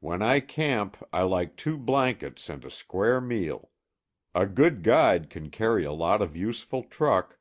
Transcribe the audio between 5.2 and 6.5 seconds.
can carry a lot of